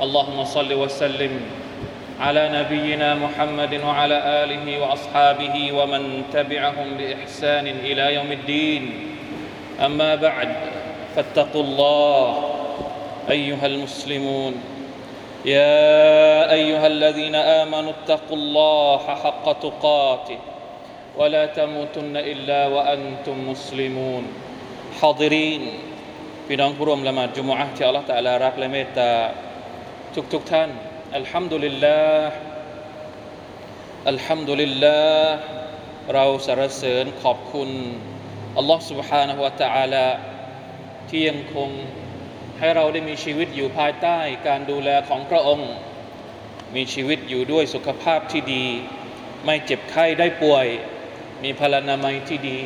[0.00, 1.40] اللهم صل وسلم
[2.20, 8.82] على نبينا محمد وعلى اله واصحابه ومن تبعهم باحسان الى يوم الدين
[9.80, 10.48] اما بعد
[11.16, 12.24] فاتقوا الله
[13.30, 14.54] ايها المسلمون
[15.44, 20.38] يا ايها الذين امنوا اتقوا الله حق تقاته
[21.16, 24.24] ولا تموتن الا وانتم مسلمون
[25.00, 25.62] حاضرين
[26.50, 29.10] พี่น้องผู้ร่วมละหมาดจุมอะห์ที่อัลลอฮฺตะอาลารักและเมตตา
[30.14, 30.70] ทุกทุกท่าน
[31.16, 32.34] อัลฮัมดุลิลลาห์
[34.10, 35.34] อัลฮัมดุลิลลาห์
[36.14, 37.70] เราสรรเสริญขอบคุณ
[38.58, 40.06] อัลลอฮฺ سبحانه และ تعالى
[41.08, 41.70] ที่ยังคง
[42.58, 45.70] ให้เราได้มีชีวิตอยู่ภายใต้การดูแลของพระองค์
[46.74, 48.66] มีชีวิตอยู่ด้วยสุขภาพที่ดี
[49.44, 50.66] ไม่เจ็บไข้ได้ป่วย
[51.44, 52.58] มีพลานามัยที่ดี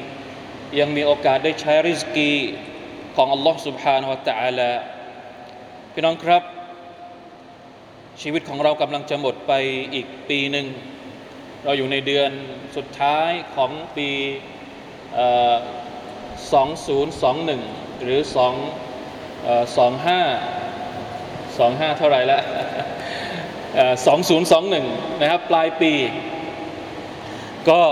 [0.78, 2.32] ยังมีโอกาสได้ใช้ริสกี
[3.16, 4.70] ของอัลลอฮ์ سبحانه และ تعالى
[5.92, 6.42] พี่น้องครับ
[8.22, 9.52] ชีวิตของเรากำลังจะหมดไป
[9.94, 10.66] อีกปีหนึ่ง
[11.64, 12.30] เราอยู่ในเดือน
[12.76, 14.08] สุดท้ายของปี
[15.14, 15.54] เอ่อ
[17.18, 18.20] 2021 หรือ
[18.82, 19.72] 2เอ่อ25
[21.90, 22.40] 25 เท่าไหร่ละ
[23.74, 23.94] เอ่อ
[24.56, 25.92] 2021 นะครับ ปลายปี
[27.70, 27.82] ก็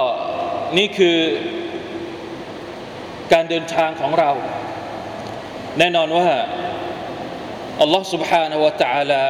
[0.78, 1.18] นี่คือ
[3.32, 4.30] การเดินทางของเรา
[5.78, 6.28] แน่นอนว่า
[7.80, 9.22] อัลลอฮ์ سبحانه และ تعالى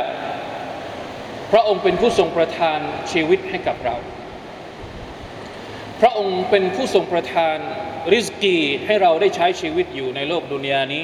[1.55, 2.79] พระองค์เป็นผู้ทรงประทาน
[3.11, 3.95] ชีวิตให้กับเรา
[6.01, 7.57] พระองค์เป็นผู้ทรงประทาน
[8.13, 11.03] ริสกีให้เราได้ใช้ชีวิตอยู่ในโลกดุนยานี้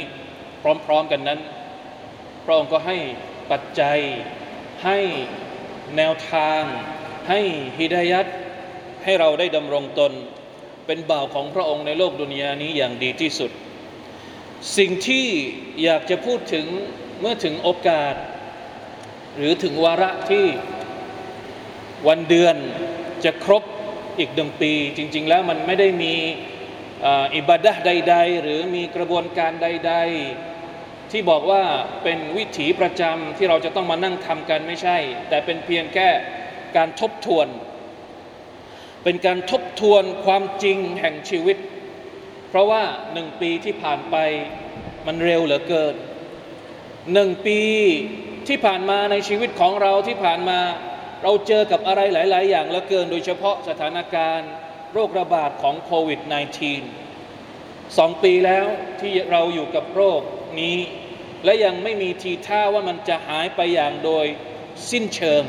[0.85, 1.39] พร้อมๆกันนั้น
[2.45, 2.97] พระองค์ก็ให้
[3.51, 3.99] ปัจจัย
[4.85, 4.99] ให้
[5.97, 6.61] แนวทาง
[7.29, 7.39] ให้
[7.79, 8.27] ฮิดายัด
[9.03, 10.11] ให้เราได้ดำรงตน
[10.85, 13.51] เป็นบ่าวของพระองค์ในโลกดุนยานี้อย่างดีที่สุด
[14.77, 15.27] สิ่งที่
[15.83, 16.65] อยากจะพูดถึง
[17.19, 18.15] เมื่อถึงโอกาส
[19.37, 20.45] หรือถึงวาระที่
[22.07, 22.55] วันเดือน
[23.23, 23.63] จะครบ
[24.19, 26.13] อีกหนึ่งปี จริง ๆ แล้วมันไม่ได้มี
[27.35, 29.93] อิบาดะใด ๆ หรือมีกระบวนการใด
[30.53, 31.63] ๆ ที่บอกว่า
[32.03, 34.97] เป็นวิถีประจำที่เราจะต้องมานั่งทำกันไม่ใช่
[35.29, 36.09] แต่เป็นเพียงแค่
[36.77, 37.47] การทบทวน
[39.03, 41.57] เป็นการทบทวนความจริงแห่งชีวิต
[42.49, 44.15] เพราะว่าหนึ่งปีที่ผ่านไป
[45.07, 45.95] มันเร็วเหลือเกิน
[47.13, 47.59] หนึ่งปี
[48.49, 50.59] ที่ผ่านมาในชีวิตของเราที่ผ่านมา
[51.23, 54.49] เราเจอกับอะไรหลาย ๆ อย่างเหลือเกิน โดยเฉพาะสถานการณ์
[54.93, 56.19] โรคระบาดของโควิด
[57.09, 58.65] -19 สองปีแล้ว
[59.01, 60.21] ที่เราอยู่กับโรค
[60.59, 60.77] นี้
[61.45, 64.25] และยังไม่มีทีท่าว่ามันจะหายไปอย่างโดย
[64.91, 65.43] สิ้นเชิง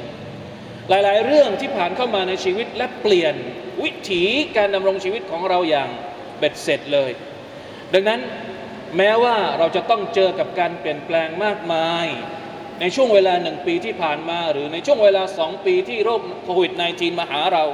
[0.89, 3.35] หลาย ๆ เรื่องที่ผ่านเข้ามาในชีวิตและเปลี่ยน
[3.85, 4.23] วิถี
[4.57, 5.91] การดำรงชีวิตของเราอย่าง
[6.39, 7.11] เบ็ดเสร็จเลย
[7.95, 8.21] ดังนั้น
[8.97, 12.09] แม้ว่าเราจะต้องเจอกับการเปลี่ยนแปลงมากมาย
[12.81, 17.65] ในช่วงเวลาหนึ่งปีที่ผ่านมา หรือในช่วงเวลาสองปีที่โรคโควิด -19 มาหาเรา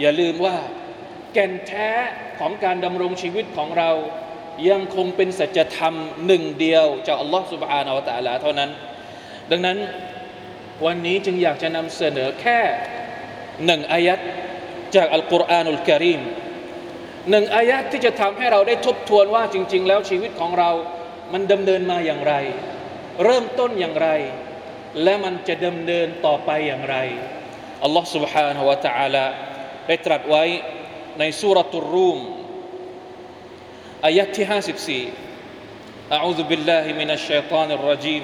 [0.00, 0.56] อย่าลืมว่า
[1.32, 1.90] แก่นแท้
[2.38, 3.90] ของการดำรงชีวิตของเรา
[4.68, 5.94] ยังคงเป็นสัจธรรม
[6.26, 8.70] หนึ่งเดียวจากอัลลอฮฺสุบฮานาวตะลาเท่านั้น
[9.50, 9.78] ดังนั้น
[10.84, 12.60] วันนี้จึงอยากจะนำเสนอแค่
[13.66, 14.18] หนึ่งอายัด
[14.96, 16.20] จากอัลกุรอานุลกิริม
[17.30, 20.70] หนึ่งอายัดที่จะทำให้เราได้ทบทวนว่าจริง ๆ แล้วชีวิตของเรา
[21.32, 22.34] มันดำเนินมาอย่างไร
[23.23, 24.09] เริ่มต้นอย่างไร
[25.03, 26.97] และมันจะดำเนินต่อไปอย่างไร
[27.83, 29.25] อัลลอฮฺ سبحانه และ تعالى
[29.87, 30.43] ได้ตรัสไว้
[31.19, 32.19] ในสุรตุรูม
[34.05, 35.27] อายัดที่54
[36.17, 38.23] أعوذ بالله من الشيطان الرجيم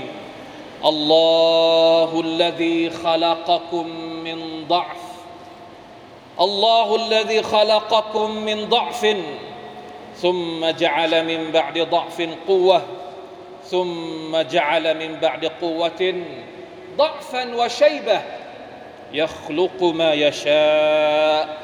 [0.85, 3.85] الله الذي خلقكم
[4.27, 5.01] من ضعف
[6.39, 9.01] الله الذي خلقكم من ضعف
[10.15, 12.17] ثم جعل من بعد ضعف
[12.47, 12.81] قوة
[13.71, 16.01] ثم جعل من بعد قوة
[16.97, 18.21] ضعفا وشيبة
[19.13, 21.57] يخلق ما يشاء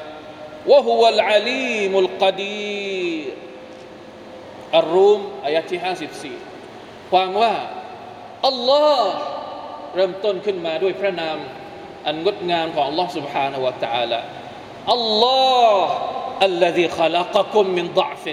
[0.66, 3.32] وهو العليم القدير
[4.74, 6.50] الروم آيات 54
[7.10, 7.54] ความว่า
[8.46, 9.12] อัลลอฮ์
[9.94, 11.38] เริ่มต้นขึ้นมาด้วยพระนาม
[12.06, 14.20] อันงดงามของ Allah سبحانه และ تعالى
[14.92, 15.40] อัลลอ
[15.82, 15.92] ฮ์
[16.50, 18.24] الذي خلقكم من ضعف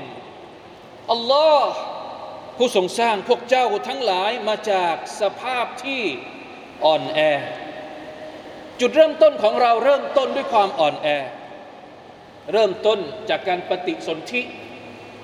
[1.11, 1.75] อัลลอฮ์
[2.56, 6.02] ผู้ทรงสร้างพวกเจ้าทั้งหลายมาจากสภาพที่
[6.84, 7.20] อ่อนแอ
[8.80, 11.08] จุดเริ่มต้นของเราเริ่มต้นด้วยความอ่อนแอ
[12.52, 12.98] เริ่มต้น
[13.30, 14.42] จากการปฏิสนธิ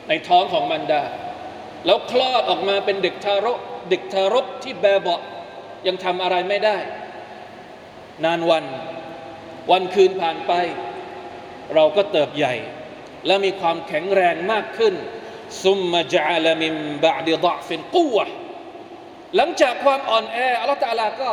[0.09, 1.03] ในท้องของมันดา
[1.87, 3.59] แล้วคลอดออกมาเป็นเด็กทารก
[3.91, 5.23] เด็กทารกที่แบเบาะ
[5.87, 6.79] ยังทำอะไรไม่ได้
[8.25, 8.65] นานวัน
[9.71, 10.53] วันคืนผ่านไป
[11.75, 12.55] เราก็เติบใหญ่
[13.27, 14.95] และมีความแข็งแรงมากขึ้น
[15.65, 16.75] ซุมมาจาลมิม
[17.05, 18.27] บะดิดะฟินกุวะ
[19.37, 21.31] หลังจากความอ่อนแออัลลอฮฺตะอาลาก็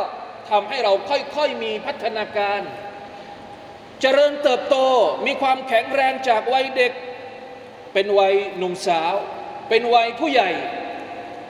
[0.50, 2.60] ทำให้เราค่อยๆมีพัฒนาการ
[4.00, 4.76] เจริญเติบโต
[5.26, 6.92] มีความแข็งแรงจากวัยเด็ก
[7.92, 9.14] เป็นวัยหนุ่มสาว
[9.68, 10.50] เป็นวัยผู้ใหญ่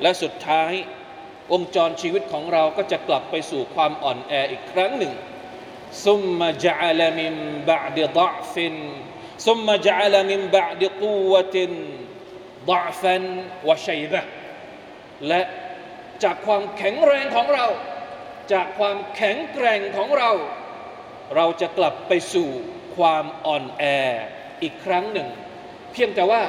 [0.02, 0.72] และสุดท้าย
[1.52, 5.12] วงจรชีวิตของเราก็จะกลับไปสู่ความอ่อนแออีกครั้งหนึ่ง
[6.04, 7.34] ซุมมาจาลมิม
[7.70, 8.74] บะดิดะฟิน
[9.46, 11.72] ซุมมาจาลมิมบะดิกูวะติน
[12.70, 13.22] ดะฟัน
[13.68, 14.22] วะชัยบะ
[15.28, 15.42] และ
[16.24, 17.66] จากความแข็งแรงของเรา
[18.52, 20.30] จากความแข็งแกร่งของเรา
[21.36, 22.48] เราจะกลับไปสู่
[22.96, 23.84] ความอ่อนแอ
[24.62, 25.28] อีกครั้งหนึ่ง
[25.92, 26.42] เพียงแต่ว่า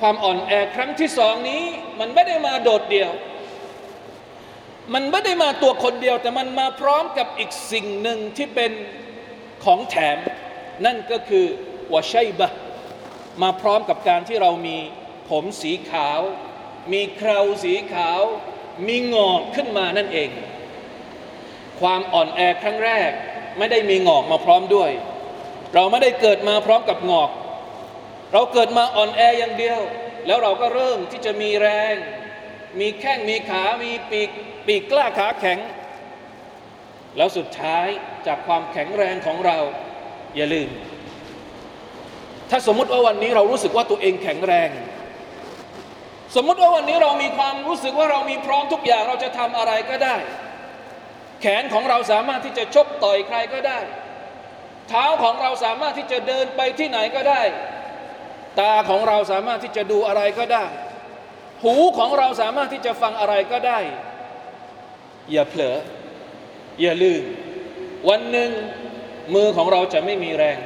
[0.00, 1.62] ความอ่อนแอครั้งที่สองนี้
[2.00, 3.12] มันไม่ได้มาโดดเดี่ยว
[4.94, 8.72] มันไม่ได้มาตัวคนเดียว แต่มันมาพร้อมกับอีกสิ่งหนึ่งที่เป็น
[9.64, 10.18] ของแถม
[10.84, 11.46] นั่นก็คือ
[11.92, 12.48] วะชัยบะ
[13.42, 14.76] มาพร้อมกับการที่เรามี
[15.30, 16.20] ผมสีขาว
[16.92, 18.20] มีเคราสีขาว
[18.86, 20.30] มีงอกขึ้นมานั่นเอง
[21.80, 23.10] ความอ่อนแอครั้งแรก
[23.58, 24.90] ไม่ได้มีงอกมาพร้อมด้วย
[25.74, 27.30] เราไม่ได้เกิดมาพร้อมกับงอก
[28.32, 29.80] เราเกิดมาอ่อนแออย่างเดียว
[30.26, 31.94] แล้วเราก็เริ่มที่จะมีแรง
[32.80, 34.30] มีแข้งมีขา มีปีก
[34.66, 35.58] ปีกกล้าขาแข็ง
[37.16, 37.86] แล้วสุดท้าย
[38.26, 39.58] จากความแข็งแรงของเรา
[40.36, 40.68] อย่าลืม
[42.50, 44.68] ถ้าสมมุติว่าวันนี้เรารู้สึกว่าตัวเองแข็งแรง
[46.34, 50.16] สมมุติว่าวันนี้เรามีความรู้สึกว่าเรามีพร้อมทุกอย่างเราจะทำอะไรก็ได้
[51.40, 53.78] แขนของเราสามารถที่จะชกต่อยใครก็ได้
[54.88, 57.42] เท้าของเราสามารถที่จะเดินไปที่ไหนก็ได้
[58.60, 60.64] ตาของเราสามารถที่จะดูอะไรก็ได้
[61.62, 63.78] หูของเราสามารถที่จะฟังอะไรก็ได้
[65.32, 65.76] อย่าเผลอ
[66.80, 67.22] อย่าลืม
[68.08, 68.50] วันหนึ่ง
[69.34, 70.58] มือของเราจะไม่มีแรง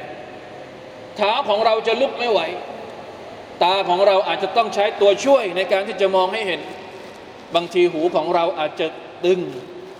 [1.17, 2.41] เท้าของเราจะลุกไม่ไหว
[3.63, 6.61] ตาของเราอาจจะต้องใช้ตัวช่วยในการที่จะมองให้เห็น
[7.55, 8.87] บางทีหูของเราอาจจะ
[9.25, 9.39] ตึง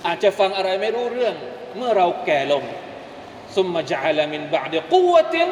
[0.06, 1.36] อาจจะฟังอะไรไม่รู้เรื่อง
[1.78, 2.64] เมื่อเราแก่ลง
[3.56, 5.50] ซุมมาจาลามินบาดกูวติน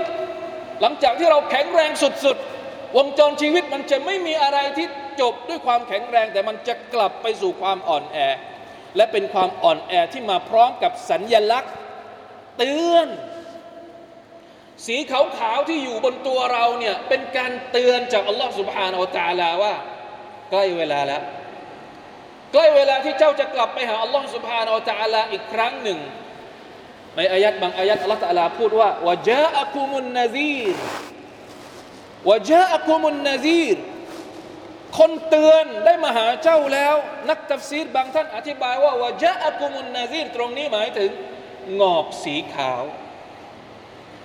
[0.81, 1.91] หลังจากที่เราแข็งแรง
[2.25, 4.87] สุดๆ วงจรชีวิตมันจะไม่มีอะไรที่
[5.21, 8.17] จบด้วยความแข็งแรง แต่มันจะกลับไปสู่ความอ่อนแอ
[8.95, 11.73] และเป็นความอ่อนแอที่มาพร้อมกับสัญญลักษณ์
[12.57, 13.07] เตือน
[14.85, 19.73] สีขาวๆที่อยู่บนตัวเราเนี่ยเป็นการเตือนจากอัลลอฮฺสุบฮานาอัลตาลาว่า
[20.51, 21.23] ใกล้เวลาแล้ว
[22.53, 25.99] ใกล้เวลาที่เจ้าจะกลับไปหาอัลลอฮฺสุบฮานาอัลตาลาอีกครั้งหนึ่ง
[27.15, 30.75] ในอายัดบางอายัดอัลลอฮฺตาลาพูดว่าวะจาอักุมุนนาซีร
[32.29, 33.77] วะจาอักุมุนนาซีร
[34.97, 36.95] คนเตือนได้มาหาเจ้าแล้ว
[37.29, 41.11] นักตัฟซีรบางท่านอธิบายว่าวะจาอักุมุนนาซีรตรงนี้หมายถึง
[41.79, 42.83] งอกสีขาว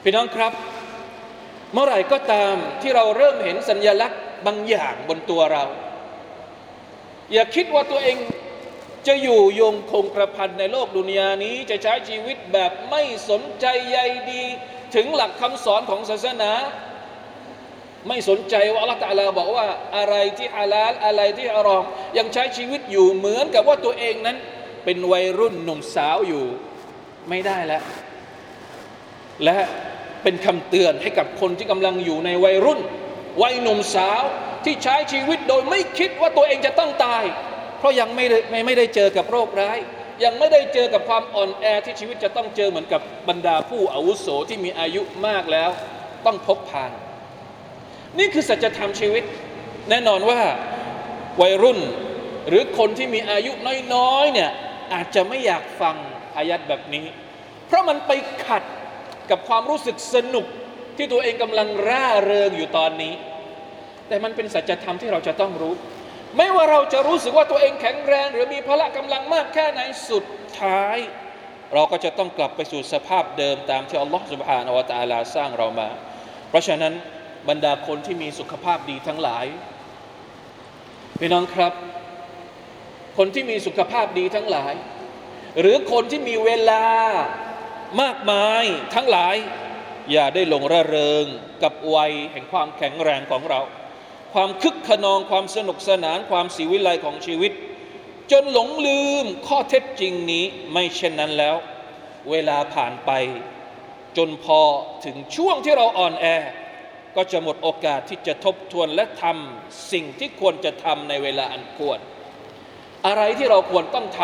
[0.03, 0.53] พี่น้องครับ
[1.73, 5.65] เมื่อไหร่ก็ตามที่เราเริ่มเห็นสัญญลักษณ์บางอย่างบนตัวเรา
[7.33, 8.17] อย่าคิดว่าตัวเอง
[9.07, 13.99] จะอยู่ยงคงกระพันในโลกดุนยานี้ จะใช้ชีวิตแบบไม่สนใจใย
[14.31, 14.43] ดี
[14.95, 16.53] ถึงหลักคำสอนของศาสนา
[18.09, 19.67] ไม่สนใจว่าอัลลอฮฺตาลาบอกว่า
[19.97, 21.85] อะไรที่ฮาลาลอะไรที่ฮารอม
[22.19, 24.37] ยังใช้ชีวิตอยู่เหมือนกับว่าตัวเองนั้น
[24.85, 26.45] เป็นวัยรุ่นหนุ่มสาวอยู่
[27.29, 27.83] ไม่ได้แล้ว
[29.45, 29.59] และ
[30.23, 32.81] เป็นคำเตือนให้กับคนที่กำลังอยู่ในวัยรุ่น
[33.43, 34.23] วัยหนุ่มสาว
[34.65, 37.25] ที่ใช้ชีวิตโดยไม่คิดว่าตัวเองจะต้องตาย
[37.79, 39.79] เพราะยังไม่ได้ไม่ไม่ได้เจอกับโรคร้าย
[40.25, 45.71] ยังไม่ได้เจอกับความอ่อนแอที่ชีวิตจะต้องเจอเหมือนกับบรรดาผู้อาวุโสที่มีอายุมากแล้ว
[46.27, 46.93] ต้องพบผ่าน
[48.19, 49.25] นี่คือสัจธรรมชีวิต
[49.91, 50.41] แน่นอนว่า
[51.41, 51.79] วัยรุ่น
[52.49, 53.53] หรือคนที่มีอายุ
[53.95, 54.51] น้อยๆเนี่ย
[54.95, 55.97] อาจจะไม่อยากฟัง
[56.37, 57.07] อายัดแบบนี้
[57.67, 58.13] เพราะมันไป
[58.47, 58.63] ขัด
[59.31, 60.47] กับความรู้สึกสนุก
[60.97, 63.15] ที่ตัวเองกำลังร่าเริงอยู่ตอนนี้
[64.09, 65.75] แต่มันเป็นสัจธรรมที่เราจะต้องรู้
[66.37, 70.25] ไม่ว่าเราจะรู้สึกว่าตัวเองแข็งแรง หรือมีพละกำลังมากแค่ไหนสุด
[70.61, 70.99] ท้าย
[71.75, 75.89] เราก็จะต้องกลับไปสู่สภาพเดิมตามที่อัลลอฮฺสุบฮานาวะตะอาลาสร้างเรามา
[76.49, 76.93] เพราะฉะนั้น
[77.49, 79.47] บรรดาคนที่มีสุขภาพดีทั้งหลาย
[81.19, 81.73] พี่น้องครับ
[83.19, 84.75] คนที่มีสุขภาพดีทั้งหลาย
[85.61, 86.85] หรือคนที่มีเวลา
[88.03, 89.37] มากมายทั้งหลาย
[90.13, 91.25] อย่าได้หลงระเริง
[91.63, 93.61] กับวัยแห่งความแข็งแรงของเรา
[94.35, 97.53] ความคึกขนองความสนุกสนานความสีวิไลของชีวิต
[98.33, 101.57] จนหลงลืมข้อเท็จจริงนี้ไม่เช่นนั้นแล้ว
[102.31, 103.11] เวลาผ่านไป
[104.17, 104.61] จนพอ
[105.05, 106.27] ถึงช่วงที่เราอ่อนแอ
[107.17, 111.99] ก็จะหมดโอกาสที่จะทบทวนและทำสิ่งที่ควรจะทำในเวลาอันควร
[113.07, 114.21] อะไรที่เราควรต้องท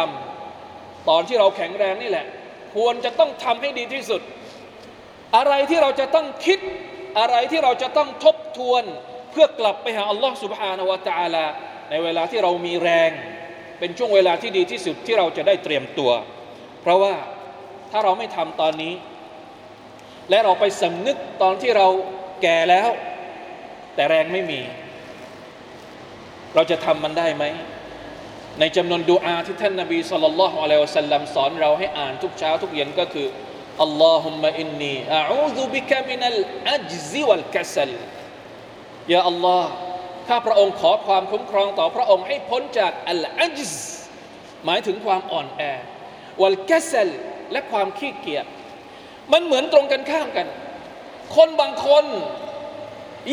[0.52, 2.26] ำตอนที่เราแข็งแรงนี่แหละ
[2.76, 4.20] ควรจะต้องทำให้ดีที่สุด
[5.36, 6.58] อะไรที่เราจะต้องคิด
[7.18, 8.84] อะไรที่เราจะต้องทบทวน
[9.30, 11.44] เพื่อกลับไปหาอัลลอฮ์สุบฮานาวะตาลา
[11.90, 13.10] ในเวลาที่เรามีแรง
[13.78, 16.12] เป็นช่วงเวลาที่ดีที่สุดที่เราจะได้เตรียมตัว
[16.82, 17.14] เพราะว่า
[17.90, 18.94] ถ้าเราไม่ทำตอนนี้
[20.30, 21.88] และเราไปสำนึกตอนที่เรา
[22.42, 22.88] แก่แล้ว
[23.94, 24.60] แต่แรงไม่มี
[26.54, 27.44] เราจะทำมันได้ไหม
[28.60, 33.28] ในจำนวนดูอาที่ท่านนบีสุลต่านละฮ์อะลัยฮิวะสัลลัมสอนเราให้อ่านทุกเช้าทุกเย็นก็คือ
[33.82, 36.40] อัลลอฮุมะอินนีอาอูซุบิกะมินัล
[36.72, 37.90] อัจซิวัลกัสล
[39.12, 39.70] ยาอัลลอฮ์
[40.28, 43.74] ข้าพระองค์ขอความคุ้มครองต่อพระองค์ให้พ้นจากอัลอัจซ
[44.64, 45.62] หมายถึงความอ่อนแอ
[46.40, 47.08] วัลกัสล
[47.52, 48.46] และความขี้เกียจ
[49.32, 50.46] มันเหมือนตรงกันข้ามกัน
[51.36, 52.04] คนบางคน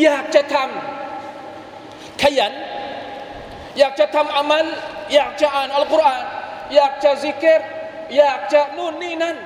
[0.02, 2.52] อยากจะทำขยัน
[3.78, 4.66] อยากจะทำอามัล
[5.14, 6.24] อยากจะอ่านอัลกุรอาน
[6.74, 7.62] อยากจะซิกเกต
[8.18, 9.36] อยากจะนู่นนี่นั่น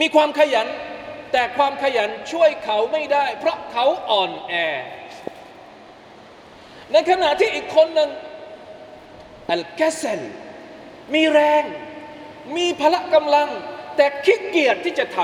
[0.00, 0.68] มีความขยัน
[1.32, 4.54] แต่ความขยันช่วยเขาไม่ได้ เพราะเขาอ่อนแอ
[6.92, 8.10] ในขณะที่อีกคนหนึ่ง
[9.52, 10.20] อัลกัสล
[11.14, 11.64] มีแรง
[12.56, 13.48] มีพละกำลัง
[13.96, 15.18] แต่ขี้เกียจที่จะท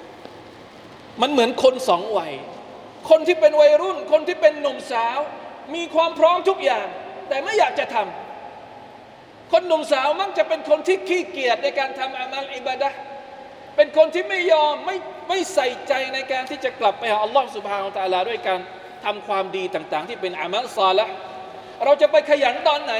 [0.00, 2.32] ำมันเหมือนคนสองวัย
[3.10, 5.18] คนที่เป็นวัยรุ่น คนที่เป็นหนุ่มสาว
[5.74, 6.86] มีความพร้อมทุกอย่าง
[7.30, 12.90] แต่ไม่อยากจะทำคนหนุ่มสาวมักจะเป็นคนที่ขี้เกียจในการทำอามัลอิบาดะ
[13.76, 14.96] เป็นคนที่ไม่ยอมไม่
[15.28, 18.60] ไม่ใส่ใจในการที่จะกลับไปหาอัลลอฮฺสุบฮานาตะลาด้วยการ
[19.04, 21.06] ทำความดีต่าง ๆ ที่เป็นอามัลซอละ
[21.84, 22.94] เราจะไปขยันตอนไหน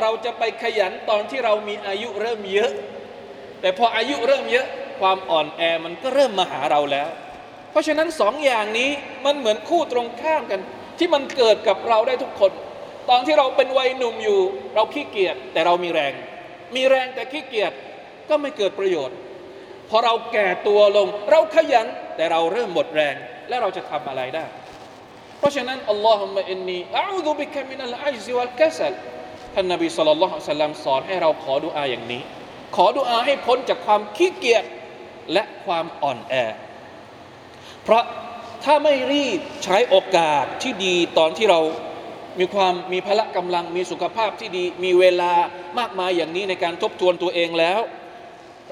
[0.00, 2.70] เราจะไปขยันตอนที่เรามีอายุเริ่มเยอะ
[3.60, 4.66] แต่พออายุเริ่มเยอะ
[5.00, 7.08] ความอ่อนแอมันก็เริ่มมาหาเราแล้ว
[7.70, 8.90] เพราะฉะนั้นสองอย่างนี้
[9.24, 10.60] มันเหมือนคู่ตรงข้ามกัน
[10.98, 12.52] ที่มันเกิดกับเราได้ทุกคน
[13.10, 14.40] ตอนที่เราเป็นวัยหนุ่มอยู่
[14.74, 16.12] เราขี้เกียจแต่เรามีแรง
[16.76, 17.72] มีแรงแต่ขี้เกียจ
[18.28, 19.16] ก็ไม่เกิดประโยชน์
[19.88, 21.86] พอเราแก่ตัวลง เราขยัน
[22.16, 23.14] แต่เราเริ่มหมดแรง
[23.48, 24.44] และเราจะทำอะไรได้
[25.38, 28.92] เพราะฉะนั้นอัลลอฮุมะอินนีอาอูดุบิกะมินัลอัจซิวัลกัสล
[29.54, 32.22] ท่านนบีสุลต่านละสัลลัมสอนให้เราขอดุอาอย่างนี้
[32.76, 34.64] ขอดุอาให้พ้นจากความขี้เกียจ
[35.32, 36.34] และความอ่อนแอ
[37.84, 38.02] เพราะ
[38.64, 41.60] ถ้าไม่รีบใช้โอกาสที่ดีตอนที่เรา
[42.38, 45.32] มีความมีพละกำลังมีสุขภาพที่ดีมีเวลา
[45.78, 47.80] มากมายอย่างนี้ในการทบทวนตัวเองแล้ว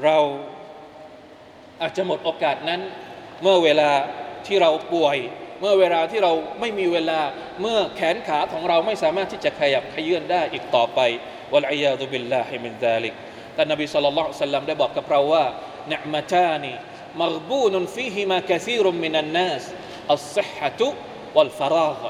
[0.05, 0.19] เรา
[1.83, 2.81] อาจจะหมดโอกาสนั้น
[3.43, 3.91] เมื่อเวลา
[4.47, 5.17] ที่เราป่วย
[5.61, 7.21] เมื่อเวลาที่เราไม่มีเวลา
[7.61, 11.01] เมื่อแขนขาของเราไม่สามารถที่จะขยับขยื่นได้อีกต่อไป
[11.53, 13.15] วะลัยยาตุบิลลาฮิมินซาลิก
[13.55, 15.45] แต่นบีสุลต่านสัลลัมได้บอกกับเราว่า
[15.91, 16.73] เนมตานี
[17.23, 19.65] มักบูนุนฟีฮิมากะซีรุมมินันนัส
[20.13, 20.89] อัลซิฮะตุ
[21.37, 22.03] วัลฟาราก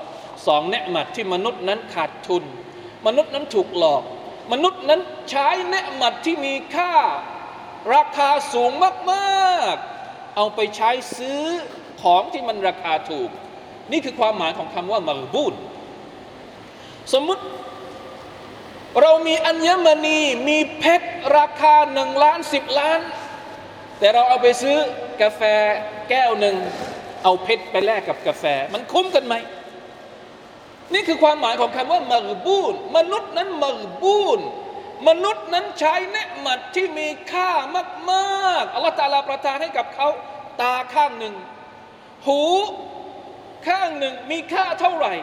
[0.47, 2.45] สองเนืมัดที่มนุษย์นั้นขาดทุน
[3.07, 4.02] มนุษย์นั้นถูกหลอก
[4.52, 6.95] มนุษย์นั้นใช้เนืมัดที่มีค่า
[7.95, 8.71] ราคาสูง
[9.12, 11.42] มากๆ เอาไปใช้ซื้อ
[12.02, 13.30] ของที่มันราคาถูก
[13.92, 15.54] นี่คือความหมายของคำว่ามักบูน
[17.12, 17.42] สมมุติ
[19.00, 23.00] เรามีอัญมณีมีเพชรราคาหนึ่งล้านสิบล้าน
[23.99, 24.76] แต่เราเอาไปซื้อ
[25.23, 25.42] กาแฟ
[26.11, 26.57] แก้วหนึ่ง
[27.25, 29.35] เอาเพชรไปแลกกับกาแฟ มันคุ้มกันไหม
[30.95, 34.40] นี่คือความหมายของคำว่ามักบูนมนุษย์นั้นมักบูน
[35.09, 37.50] มนุษย์นั้นใช้เนืมัดที่มีค่า
[38.11, 40.09] มากๆอัลลอฮฺตาลาประทานให้กับเขา
[40.61, 41.35] ตาข้างหนึ่ง
[42.26, 42.42] หู
[43.68, 45.14] ข้างหนึ่งมีค่าเท่าไหร่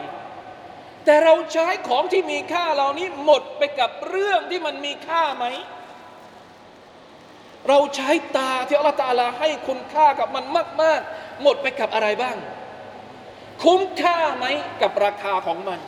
[1.04, 5.44] แต่เราใช้ของที่มีค่าเหล่านี้หมดไปกับเรื่องที่มันมีค่าไหม
[7.68, 10.44] เราใช้ตาที่อัลลอฮฺตาลาให้คุณค่ากับมัน
[10.82, 12.36] มาก ๆ หมดไปกับอะไรบ้าง
[13.64, 14.46] คุ้มค่าไหม
[14.82, 15.80] กับราคาของมัน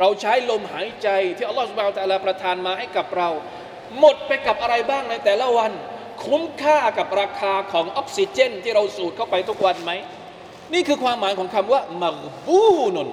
[0.00, 3.28] เราใช้ลมหายใจที่อัลลอฮฺสุบไบร์ตะลาประทานมาให้กับเรา
[3.98, 5.72] หมดไปกับอะไรบ้างในแต่ละวัน
[6.24, 9.92] คุ้มค่ากับราคาของออกซิเจน ที่เราสูดเข้าไปทุกวันไหม
[10.74, 13.10] นี่คือความหมายของคำว่ามักบูนุน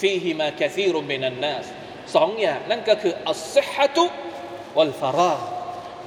[0.00, 1.66] ฟีฮิมาคซีรุมินันนัส
[2.14, 4.04] สองอย่างนั่นก็คืออัลซิฮะตุ
[4.76, 5.34] والفراغ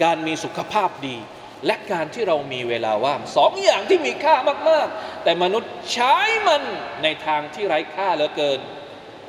[0.04, 1.18] การมีสุขภาพดี
[1.66, 4.36] และการที่เรามีเวลาว่างสองอย่างที่มีค่า
[4.70, 6.16] มาก ๆ แต่มนุษย์ใช้
[6.48, 6.62] มัน
[7.04, 8.60] ในทางที่ไร้ค่าเหลือเกิน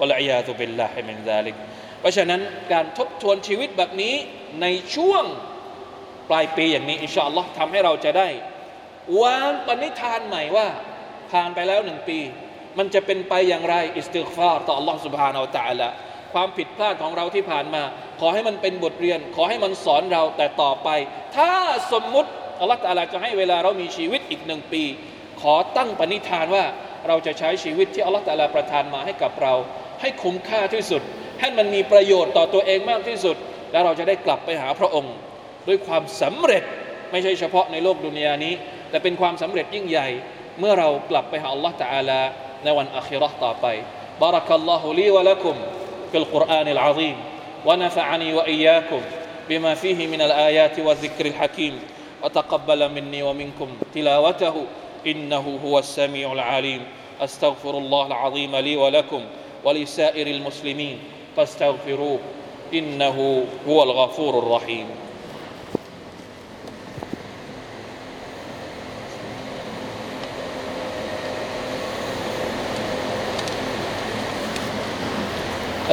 [0.01, 1.57] والعياذ بالله من ذلك
[2.01, 2.41] เพราะฉะนั้น
[2.73, 4.15] การทบทวนชีวิตแบบนี้
[4.63, 5.25] ในช่วง
[6.31, 8.29] ปลายปีอย่างนี้إن شاء الله ทำให้เราจะได้
[9.23, 10.67] วางปณิธานใหม่ว่า
[11.31, 12.19] ผ่านไปแล้วหนึ่งปี
[12.79, 15.89] มันจะเป็นไปอย่างไรاستغفار ต่ออัลลอฮ์ سبحانه وتعالى
[16.33, 17.83] ความผิดพลาดของเราที่ผ่านมา
[18.20, 20.90] ขอให้มันเป็นบทเรียน ขอให้มันสอนเราแต่ต่อไป
[21.38, 21.52] ถ้า
[21.92, 22.30] สมมุติ
[22.60, 24.84] อัลลอฮฺตะอาลาจะให้เวลาเรามีชีวิตอีกหนึ่งปี
[25.42, 26.66] ขอตั้งปณิธานว่า
[27.08, 29.54] เราจะใช้ชีวิตที่อัลลอฮฺตะอาลาประทานมาให้กับเรา
[30.02, 31.02] ให้คุ้มค่าที่สุด
[31.40, 33.36] ให้มันมีประโยชน์ต่อตัวเองมากที่สุด
[33.72, 35.14] แล้วเราจะได้กลับไปหาพระองค์
[35.68, 36.64] ด้วยความสำเร็จ
[37.12, 38.54] ไม่ใช่เฉพาะในโลกดุนยานี้
[38.90, 40.08] แต่เป็นความสำเร็จยิ่งใหญ่
[40.60, 42.22] เมื่อเรากลับไปหาอัลลอฮฺตะอาลา
[42.64, 43.68] ในวันอาคิเราะห์ต่อไป
[44.24, 45.56] بارك الله لي ولكم
[46.12, 47.16] في القرآن العظيم
[47.67, 49.01] ونفعني وإياكم
[49.49, 51.81] بما فيه من الآيات والذكر الحكيم.
[52.25, 54.55] وتقبل مني ومنكم تلاوته
[55.07, 56.83] إنه هو السميع العليم.
[57.21, 59.21] أستغفر الله العظيم لي ولكم
[59.65, 60.99] ولسائر المسلمين
[61.37, 62.19] فاستغفروه
[62.75, 64.87] إنه هو الغفور الرحيم.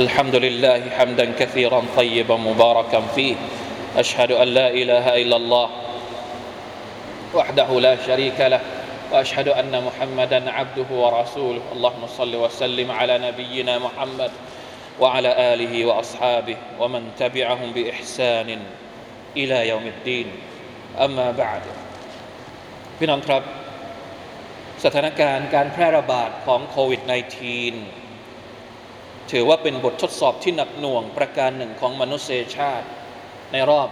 [0.01, 3.35] الحمد لله حمدا كثيرا طيبا مباركا فيه.
[3.97, 5.69] أشهد أن لا إله إلا الله
[7.33, 8.61] وحده لا شريك له
[9.11, 11.63] وأشهد أن محمدا عبده ورسوله.
[11.75, 14.31] اللهم صل وسلم على نبينا محمد
[14.99, 18.49] وعلى آله وأصحابه ومن تبعهم بإحسان
[19.37, 20.27] إلى يوم الدين.
[21.05, 21.63] أما بعد
[22.97, 23.43] พี่น้องครับ
[24.83, 28.00] สถานการณ์การแพร่ระบาดของโควิด -19
[29.31, 32.87] ถือว่าเป็นบททดสอบที่หนักหน่วงประการหนึ่งของมนุษยชาติ
[33.51, 33.89] ในรอบ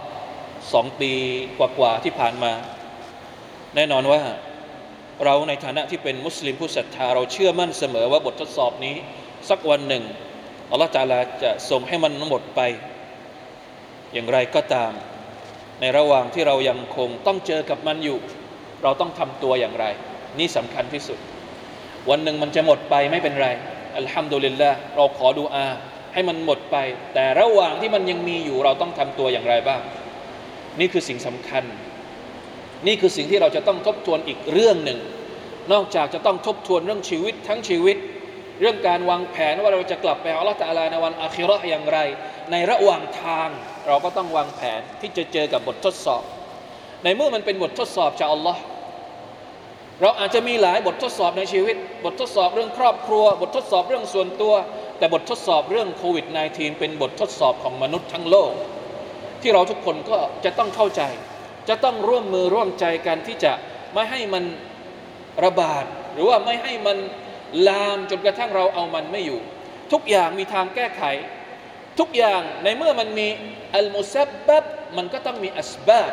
[0.72, 1.12] สองปี
[1.58, 2.52] กว่าๆที่ผ่านมา
[3.74, 4.22] แน่นอนว่า
[5.24, 8.96] เราในฐานะที่เป็นมุสลิมผู้ศรัทธา เราเชื่อมั่นเสมอว่าบททดสอบนี้
[9.48, 10.04] สักวันหนึ่ง
[10.70, 12.60] อัลลอฮฺตาลาจะส่งให้มันหมดไป
[14.12, 14.92] อย่างไรก็ตาม
[15.80, 18.18] ในระหว่างที่เรายังคงต้องเจอกับมันอยู่
[18.82, 19.86] เราต้องทำตัวอย่างไร
[20.38, 21.18] นี่สำคัญที่สุด
[22.10, 23.48] วันหนึ่งมันจะหมดไปไม่เป็นไร
[24.00, 25.66] อัลฮัมดุลิลละเราขอดูอา
[26.14, 26.76] ให้มันหมดไป
[27.14, 29.80] แต่ระหว่างที่มันยังมีอยู่เราต้องทำตัวอย่างไรบ้าง
[30.80, 31.64] นี่คือสิ่งสำคัญ
[32.86, 34.98] นี่คือสิ่งที่เราจะต้องทบทวนอีกเรื่องหนึ่ง
[35.72, 37.96] นอกจากจะต้องทบทวนเรื่องชีวิตทั้งชีวิต
[38.60, 41.98] เรื่องการวางแผนว่าเราจะกลับไปอัลลอฮฺตะอาลาในวันอาคิราะห์อย่างไร
[42.50, 43.48] ในระหว่างทาง
[43.86, 46.22] เราก็ต้องวางแผนที่จะเจอกับบททดสอบ
[47.04, 48.60] ในเมื่อมันเป็นบททดสอบจากอัลลอฮ์
[50.00, 54.54] เราอาจจะมีหลายบททดสอบในชีวิต บททดสอบเรื่องครอบครัว บททดสอบเรื่องส่วนตัว
[54.98, 58.52] แต่บททดสอบเรื่องโควิด -19 เป็นบททดสอบของมนุษย์ทั้งโลก
[59.42, 61.02] ที่เราทุกคนก็จะต้องเข้าใจ
[61.68, 63.52] จะต้องร่วมมือร่วมใจกันที่จะ
[63.94, 64.44] ไม่ให้มัน
[65.44, 65.84] ระบาด
[66.14, 66.98] หรือว่าไม่ให้มัน
[67.68, 69.40] ลามจนกระทั่งเราเอามันไม่อยู่
[69.92, 71.02] ทุกอย่างมีทางแก้ไข
[71.98, 73.28] ทุกอย่างในเมื่อมันมี
[73.74, 74.64] อัลมุซับบับ
[74.96, 76.12] มันก็ต้องมีอัสบาบ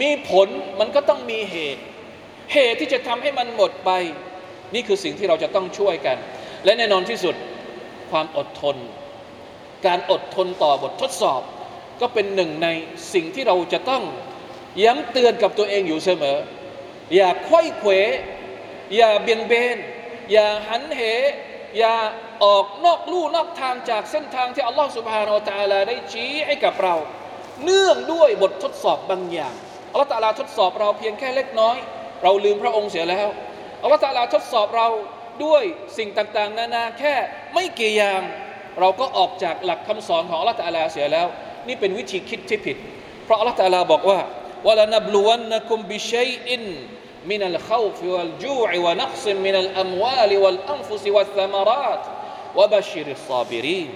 [0.00, 0.48] มีผล
[0.80, 1.82] มันก็ต้องมีเหตุ
[2.52, 3.90] เหตุที่จะทำให้มันหมดไป
[4.74, 6.16] นี่คือสิ่งที่เราจะต้องช่วยกัน
[6.64, 7.34] และแน่นอนที่สุด
[8.10, 8.76] ความอดทน
[9.86, 11.42] การอดทนต่อบททดสอบ
[12.00, 12.68] ก็เป็นหนึ่งใน
[13.14, 14.02] สิ่งที่เราจะต้อง
[14.82, 16.38] ย้ำเตือนกับตัวเองอยู่เสมอ
[17.14, 17.92] อย่าควยเขว
[18.96, 19.76] อย่าเบียงเบน
[20.32, 21.00] อย่าหันเห
[21.78, 21.94] อย่า
[22.44, 26.94] ออกนอกลู่นอกทางจากเส้นทางที่อัลลอฮฺสุบฮานาอัลตะอาลาได้ชี้ให้กับเรา
[27.64, 29.54] เนื่องด้วยบททดสอบบางอย่าง
[29.90, 31.76] อัลลอฮฺ تعالى ทดสอบเราเพียงแค่เล็กน้อย
[32.24, 33.28] เราลืมพระองค์เสียแล้ว
[33.82, 34.88] อัลลอฮฺ تعالى ทดสอบเรา
[35.44, 35.62] ด้วย
[35.98, 37.14] สิ่งต่างๆ นานาแค่
[37.54, 38.22] ไม่กี่อย่าง
[38.80, 41.26] เราก็ออกจากหลักคำสอนของอัลลอฮฺ تعالى เสียแล้ว
[41.68, 42.76] นี่เป็นวิธีคิดที่ผิด
[43.24, 44.20] เพราะอัลลอฮฺ تعالى บอกว่า
[44.68, 52.02] ولنبلونكم بشيء من الخوف والجوع ونقص من الأموال والأنفس والثمرات
[52.58, 53.90] وبشر الصابرين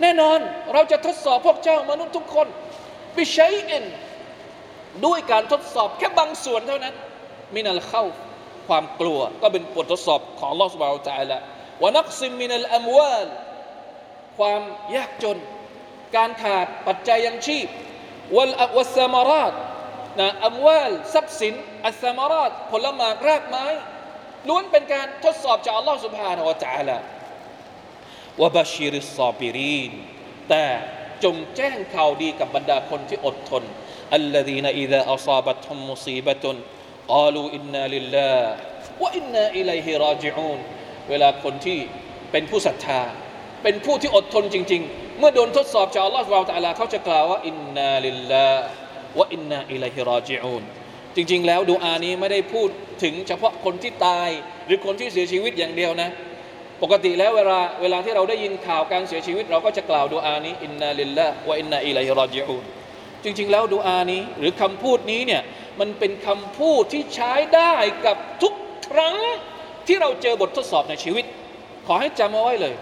[0.00, 0.38] แน่นอน
[0.72, 2.46] เราจะทดสอบพวกเจ้ามนุษย์ทุกคน
[3.16, 3.84] บิชัยอิน
[5.06, 6.94] ด้วยการทดสอบแค่บางส่วนเท่านั้น
[7.56, 8.04] มินัลเข้า
[8.68, 11.40] ความกลัว ก็เป็นบททดสอบของลอสบาวจ่ายละ
[11.82, 13.26] วนักซิมมินัลอัมวาล
[14.38, 14.62] ความ
[14.96, 15.38] ยากจน
[16.16, 17.68] การขาดปัจจัยยังชีพ
[18.36, 19.54] วัลวัสมาราต
[20.20, 21.54] นะอัมวาลทรัพย์สิน
[21.86, 23.66] อัสมาราตผลไม้รากไม้
[24.48, 26.96] ล้วนเป็นการทดสอบจากอัลลอฮฺสุบฮานาวะจาละ
[28.42, 29.92] وبشر الصابرين
[30.50, 30.64] แต่
[31.24, 33.62] จงแจ้งข่าวดีกับบรรดาคนที่อดทน
[34.14, 40.58] الذين إذا أصابتهم مصيبة قالوا إنا لله وإنا إليه راجعون
[41.08, 41.78] เวลาคนที่
[42.32, 43.00] เป็นผู้ศรัทธา
[43.62, 50.62] เป็นผู้ที่อดทนจริง ๆ เมื่อโดนทดสอบจากอัลลอฮฺ تعالى เขาจะกล่าวว่า إنا لله وإنا إليه راجعون
[51.16, 52.68] จริง ๆ แล้วดูอานี้ไม่ได้พูด
[53.02, 54.28] ถึงเฉพาะคนที่ตาย
[54.66, 56.10] หรือคนที่เสียชีวิตอย่างเดียวนะ
[56.82, 62.64] ปกติแล้วเวลาเวลาที่เราได้ยินข่าวการเสียชีวิต เราก็จะกล่าวดูอานี้อินนาลิลละวะอินนาอิลัยฮิรอจิอูน
[63.24, 65.42] จริง ๆ แล้วดูอานี้หรือคำพูดนี้เนี่ย
[65.80, 67.74] มันเป็นคำพูดที่ใช้ได้
[68.06, 68.54] กับทุก
[68.88, 69.16] ครั้ง
[69.86, 71.24] ที่เราเจอบททดสอบในชีวิต
[71.86, 72.74] ขอให้จำเอาไว้เลย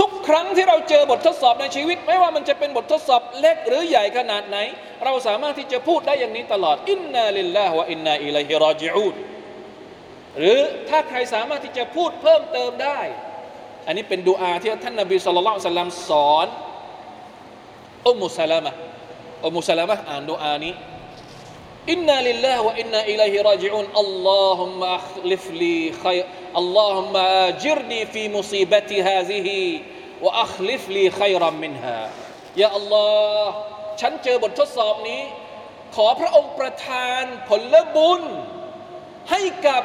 [0.00, 4.58] ทุกครั้งที่เราเจอบททดสอบในชีวิต ไม่ว่ามันจะเป็นบททดสอบเล็กหรือใหญ่ขนาดไหน
[5.04, 9.14] เราสามารถที่จะพูดได้อย่างนี้ตลอดอินนาลิลลาฮ์วะอินนาอิลัยฮิรอจิอูน
[10.38, 13.00] หรือถ้าใครสามารถที่จะพูดเพิ่มเติมได้
[13.86, 16.46] อันนี้เป็นดูอาที่ท่านนบีصلى الله عليه وسلم สอน
[18.08, 18.72] อุมมุสลามะ
[19.44, 20.72] อุมมุสลามะอ่านดูอานี้
[21.92, 30.84] إنا لله وإنا إليه راجعون اللهم أخلف لي خير اللهم أجرني في مصيبتي هذه وأخلف
[30.84, 33.52] لي خيرا منها يا الله
[34.00, 35.22] ฉันเจอบททดสอบนี้
[35.96, 38.22] ขอพระองค์ประทานผลบุญ
[39.30, 39.82] ให้กับ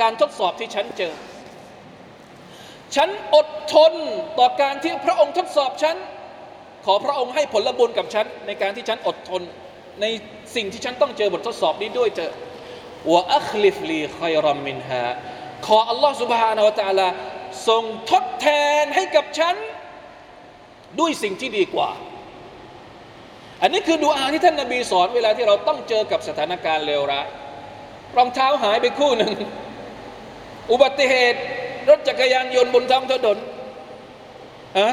[0.00, 1.14] การทดสอบที่ฉันเจอ
[2.96, 3.92] ฉันอดทน
[4.38, 5.96] ต่อการที่พระองค์ทดสอบฉัน
[6.86, 9.42] ขอพระองค์ให้ผลบุญกับฉันในการที่ฉันอดทน
[10.00, 10.06] ใน
[10.54, 12.32] สิ่งที่ฉันต้องเจอบททดสอบนี้ด้วยเถอะ
[13.12, 15.04] วะอัคลิฟลีคอยรอมมินฮา
[15.66, 17.08] ขออัลลอฮฺสุบฮานาวะตาลา
[17.68, 18.48] ทรงทดแท
[18.82, 19.56] นให้กับฉัน
[21.00, 21.90] ด้วยสิ่งที่ดีกว่า
[23.62, 27.26] อันนี้คือดูอาที่ท่านนาบีสอนเวลาที่เราต้องเจอกับสถานการณ์เลวร้าย
[28.16, 29.32] รองเท้าหายไปคู่หนึ่ง
[30.72, 31.40] อุบัติเหตุ
[31.88, 33.38] รถจักรยานยนต์บนท้องถนน
[34.78, 34.88] อะ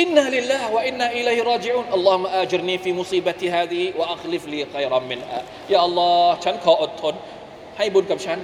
[0.00, 5.34] إنا لله وإنا إليه راجعون اللهم أجرني في مصيبتي هذه وأخلف لي خيرا منها يا
[5.38, 7.14] الله ฉันขออดทน
[7.78, 8.38] ให้บุญกับฉัน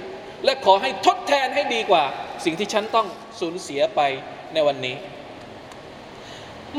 [0.45, 2.03] และขอให้ทดแทนให้ดีกว่า
[2.45, 3.07] สิ่งที่ฉันต้อง
[3.39, 4.01] สูญเสียไป
[4.53, 4.95] ในวันนี้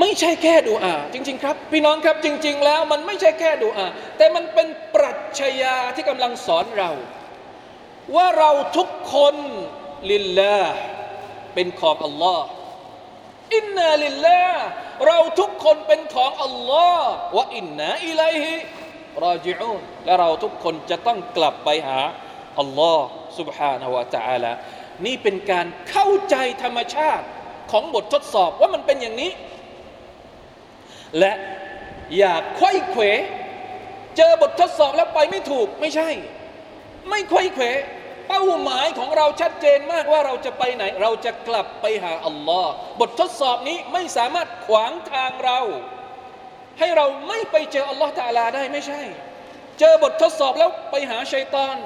[0.00, 6.90] ไม่ใช่แค่ดูอาจริง ๆ ครับ พี่น้องครับจริง ๆ แล้วมันไม่ใช่แค่ดูอาแต่มันเป็นปรัชญาที่กำลังสอนเรา
[8.16, 9.36] ว่าเราทุกคน
[10.12, 10.74] ลิลลาห์
[11.54, 12.44] เป็นของอัลลอฮ์
[13.55, 14.65] อินนาลิลลาห์
[15.07, 18.53] เราทุกคนเป็นของอัลลอฮ์วะอินนาอิลัยฮิ
[19.25, 21.99] รอจิอูนและเราทุกคนจะต้องกลับไปหา
[22.59, 23.05] อัลลอฮ์
[23.37, 24.51] سبحانه และ تعالى
[25.05, 27.25] นี่เป็นการเข้าใจธรรมชาติ
[27.71, 29.31] ของบททดสอบว่ามันเป็นอย่างนี้
[31.19, 31.33] และ
[32.17, 33.03] อย่าไขว้เขว
[34.17, 36.09] เจอบททดสอบแล้วไปไม่ถูกไม่ใช่
[37.09, 37.65] ไม่ไขว้เขว
[38.29, 45.59] เป้าหมายของเราชัดเจนมากว่าเราจะไปไหน เราจะกลับไปหาอัลลอฮ์บททดสอบนี้ไม่สามารถขวางทางเรา
[46.79, 49.01] ให้เราไม่ไปเจออัลลอฮ์ตาลาได้ไม่ใช่
[49.79, 51.77] เจอบททดสอบแล้วไปหาชัยตอน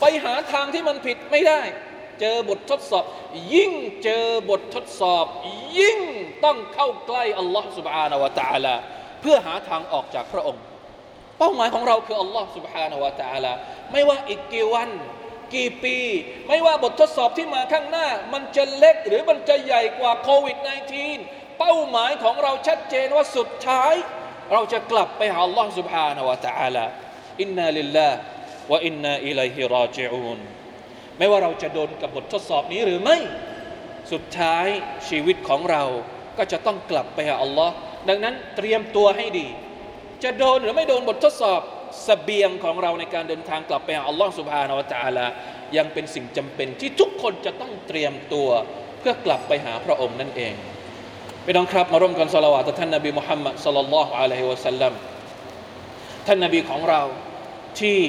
[0.00, 1.60] ไปหาทางที่มันผิดไม่ได้
[2.20, 3.04] เจอบททดสอบ
[3.54, 3.72] ยิ่ง
[4.04, 5.26] เจอบททดสอบ
[5.78, 5.98] ยิ่ง
[6.44, 8.74] ต้องเข้าใกล้อัลลอฮ์ سبحانه และ تعالى
[9.20, 10.62] เพื่อหาทางออกจากพระองค์
[11.38, 13.52] เป้าหมายของเราคืออัลลอฮ์ سبحانه และ تعالى
[13.92, 14.88] ไม่ว่าอีกกี่วัน
[15.54, 15.96] กี่ปี
[16.48, 20.56] ไม่ว่าบททดสอบที่มาข้างหน้า มันจะเล็กหรือมันจะใหญ่กว่าโควิด
[21.08, 23.94] -19 เป้าหมายของเราชัดเจนว่าสุดท้าย
[24.52, 26.84] เราจะกลับไปหาอัลลอฮ์ سبحانه และ تعالى
[27.40, 28.16] อินนาลิลลาห์
[28.70, 30.38] วะอินนาอิลัยฮิราจิอูน
[31.18, 33.18] ไม่ว่าเราจะโดนกับบททดสอบนี้หรือไม่
[34.12, 34.66] สุดท้าย
[35.08, 35.84] ชีวิตของเรา
[36.38, 37.74] ก็จะต้องกลับไปหาอัลลอฮ์
[38.08, 39.48] ดังนั้นเตรียมตัวให้ดี
[40.24, 41.60] จะโดนหรือไม่โดนบททดสอบ
[42.07, 45.25] สเบียงของเราในการเดินทางกลับไปอัลลอฮ์สุบฮานาอัลจาลา
[45.77, 48.49] ยังเป็นสิ่งจำเป็นที่ทุกคนจะต้องเตรียมตัว
[48.99, 50.53] เพื่อกลับไปหาพระองค์นั่นเอง
[51.43, 54.93] ไปน้องครับมาร่วมกันสละวะต่อท่านนบีมุฮัมมัดสลลัลลอฮุอะลัยฮิวะสัลลัม
[56.27, 57.01] ท่านนบีของเรา
[57.79, 57.99] ที่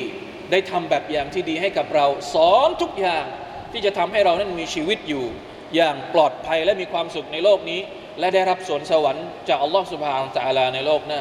[0.51, 3.25] ได้ทำแบบอย่างที่ดีให้กับเรา สอนทุกอย่าง
[3.73, 5.25] ที่จะทำให้เรานั้นมีชีวิตอยู่
[5.77, 7.81] อย่างปลอดภัยและมีความสุขในโลกนี้
[8.19, 11.21] และได้รับสวนสวรรค์จากอัลลอฮ์สุบฮานตะอาลาในโลกหน้า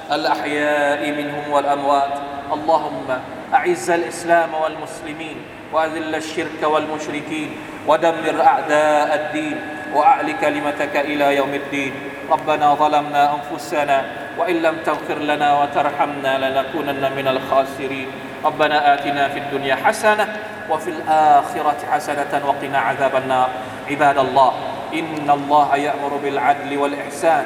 [0.11, 2.13] الأحياء منهم والأموات.
[2.53, 3.07] اللهم
[3.53, 5.37] أعز الإسلام والمسلمين
[5.73, 7.49] وأذل الشرك والمشركين
[7.87, 9.57] ودمر أعداء الدين
[9.93, 11.93] وأعل كلمتك إلى يوم الدين.
[12.31, 14.05] ربنا ظلمنا أنفسنا
[14.37, 18.07] وإن لم تغفر لنا وترحمنا لنكونن من الخاسرين.
[18.45, 20.27] ربنا آتنا في الدنيا حسنة
[20.69, 23.49] وفي الآخرة حسنة وقنا عذاب النار.
[23.89, 24.51] عباد الله
[24.93, 27.45] إن الله يأمر بالعدل والإحسان